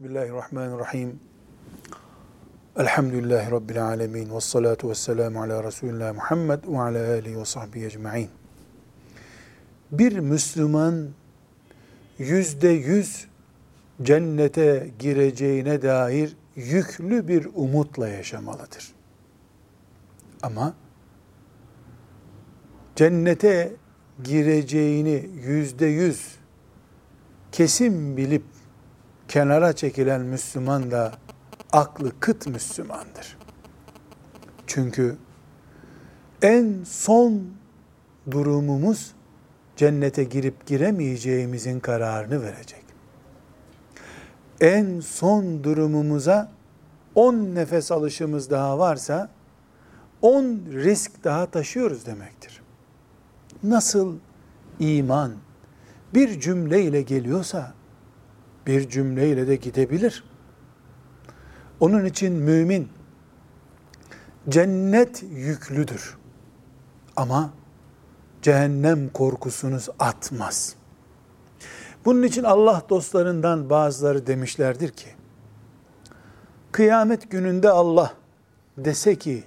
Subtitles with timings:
[0.00, 1.20] Bismillahirrahmanirrahim.
[2.76, 4.34] Elhamdülillahi Rabbil alemin.
[4.34, 8.28] Ve salatu ve selamu ala Resulullah Muhammed ve ala alihi ve sahbihi ecma'in.
[9.92, 11.08] Bir Müslüman
[12.18, 13.26] yüzde yüz
[14.02, 18.92] cennete gireceğine dair yüklü bir umutla yaşamalıdır.
[20.42, 20.74] Ama
[22.96, 23.72] cennete
[24.24, 26.38] gireceğini yüzde yüz
[27.52, 28.59] kesin bilip
[29.30, 31.12] kenara çekilen Müslüman da
[31.72, 33.38] aklı kıt Müslümandır.
[34.66, 35.16] Çünkü
[36.42, 37.42] en son
[38.30, 39.12] durumumuz
[39.76, 42.84] cennete girip giremeyeceğimizin kararını verecek.
[44.60, 46.52] En son durumumuza
[47.14, 49.30] 10 nefes alışımız daha varsa
[50.22, 52.62] 10 risk daha taşıyoruz demektir.
[53.62, 54.16] Nasıl
[54.78, 55.32] iman
[56.14, 57.79] bir cümleyle geliyorsa
[58.66, 60.24] bir cümleyle de gidebilir.
[61.80, 62.88] Onun için mümin
[64.48, 66.16] cennet yüklüdür.
[67.16, 67.50] Ama
[68.42, 70.74] cehennem korkusunuz atmaz.
[72.04, 75.08] Bunun için Allah dostlarından bazıları demişlerdir ki,
[76.72, 78.14] kıyamet gününde Allah
[78.78, 79.44] dese ki,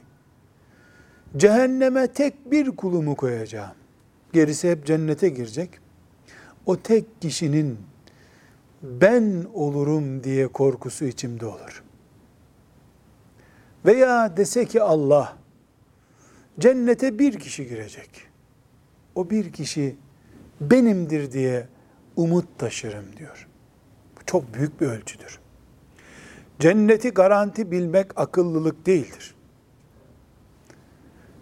[1.38, 3.74] cehenneme tek bir kulumu koyacağım.
[4.34, 5.70] Gerisi hep cennete girecek.
[6.66, 7.80] O tek kişinin
[8.84, 11.84] ben olurum diye korkusu içimde olur.
[13.86, 15.38] Veya dese ki Allah
[16.60, 18.10] cennete bir kişi girecek.
[19.16, 19.96] O bir kişi
[20.62, 21.68] benimdir diye
[22.16, 23.48] umut taşırım diyor.
[24.16, 25.40] Bu çok büyük bir ölçüdür.
[26.60, 29.36] Cenneti garanti bilmek akıllılık değildir.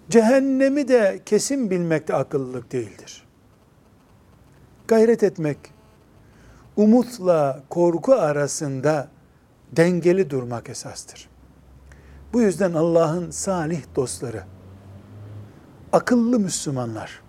[0.10, 3.28] Cehennemi de kesin bilmek de akıllılık değildir.
[4.88, 5.58] Gayret etmek,
[6.78, 9.08] umutla korku arasında
[9.72, 11.30] dengeli durmak esastır.
[12.34, 14.44] Bu yüzden Allah'ın salih dostları,
[15.94, 17.22] akıllı Müslümanlar,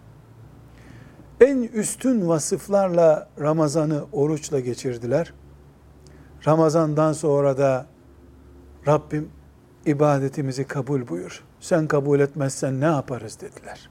[1.40, 5.32] en üstün vasıflarla Ramazan'ı oruçla geçirdiler.
[6.46, 7.86] Ramazan'dan sonra da
[8.86, 9.30] Rabbim
[9.86, 11.44] ibadetimizi kabul buyur.
[11.60, 13.90] Sen kabul etmezsen ne yaparız dediler.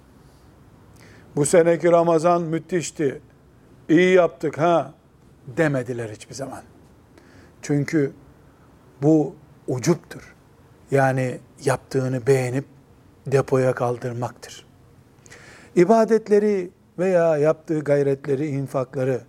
[1.35, 3.21] Bu seneki Ramazan müthişti.
[3.89, 4.93] İyi yaptık ha
[5.47, 6.61] demediler hiçbir zaman.
[7.61, 8.11] Çünkü
[9.01, 9.35] bu
[9.67, 10.35] ucuptur.
[10.91, 12.65] Yani yaptığını beğenip
[13.27, 14.65] depoya kaldırmaktır.
[15.75, 16.69] İbadetleri
[16.99, 19.21] veya yaptığı gayretleri, infakları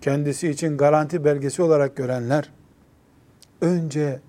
[0.00, 2.52] kendisi için garanti belgesi olarak görenler
[3.60, 4.20] önce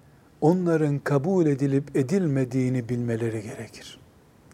[0.42, 4.00] onların kabul edilip edilmediğini bilmeleri gerekir.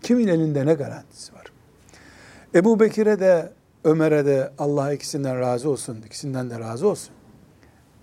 [0.01, 1.43] Kimin elinde ne garantisi var?
[2.55, 7.13] Ebu Bekir'e de Ömer'e de Allah ikisinden razı olsun, ikisinden de razı olsun.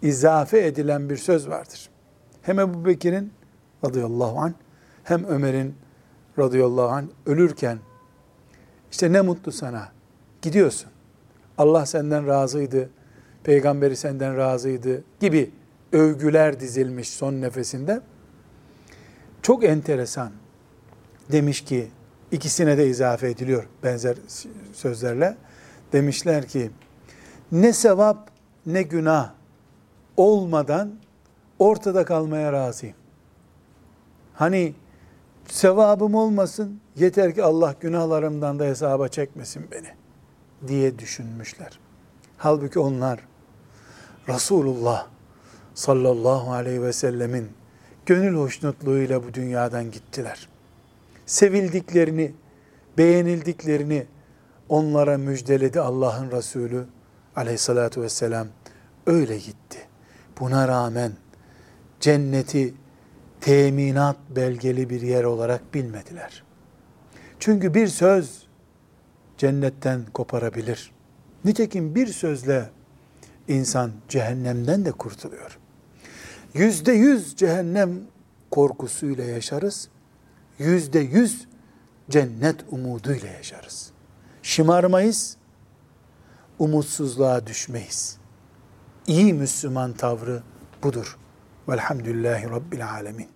[0.03, 1.89] İzafe edilen bir söz vardır.
[2.43, 3.33] Hem Ebu Bekir'in
[3.85, 4.53] radıyallahu anh
[5.05, 5.75] hem Ömer'in
[6.39, 7.79] radıyallahu anh ölürken
[8.91, 9.89] işte ne mutlu sana
[10.43, 10.91] gidiyorsun.
[11.59, 12.91] Allah senden razıydı,
[13.45, 15.51] peygamberi senden razıydı gibi
[15.93, 18.01] övgüler dizilmiş son nefesinde.
[19.43, 20.33] Çok enteresan.
[21.33, 21.89] Demiş ki
[22.33, 24.17] ikisine de izafe ediliyor benzer
[24.73, 25.37] sözlerle.
[25.93, 26.71] Demişler ki
[27.53, 28.31] ne sevap
[28.67, 29.31] ne günah
[30.17, 30.93] olmadan
[31.59, 32.97] ortada kalmaya razıyım.
[34.35, 34.75] Hani
[35.49, 39.89] sevabım olmasın yeter ki Allah günahlarımdan da hesaba çekmesin beni
[40.69, 41.79] diye düşünmüşler.
[42.39, 43.21] Halbuki onlar
[44.29, 45.07] Resulullah
[45.75, 47.49] sallallahu aleyhi ve sellemin
[48.07, 50.49] gönül hoşnutluğuyla bu dünyadan gittiler.
[51.27, 52.33] Sevildiklerini,
[52.99, 54.07] beğenildiklerini
[54.71, 56.87] onlara müjdeledi Allah'ın Resulü
[57.37, 58.47] aleyhissalatu vesselam.
[59.07, 59.79] Öyle gitti.
[60.41, 61.13] Buna rağmen
[62.01, 62.75] cenneti
[63.41, 66.43] teminat belgeli bir yer olarak bilmediler.
[67.39, 68.47] Çünkü bir söz
[69.39, 70.93] cennetten koparabilir.
[71.45, 72.71] Nitekim bir sözle
[73.49, 75.59] insan cehennemden de kurtuluyor.
[76.55, 78.01] Yüzde yüz cehennem
[78.51, 79.89] korkusuyla yaşarız.
[80.59, 81.49] Yüzde yüz
[82.11, 83.93] cennet umuduyla yaşarız.
[84.43, 85.37] Şımarmayız,
[86.59, 88.17] umutsuzluğa düşmeyiz.
[89.07, 90.43] İyi Müslüman tavrı
[90.83, 91.19] budur.
[91.69, 93.29] Velhamdülillahi Rabbil Alemin.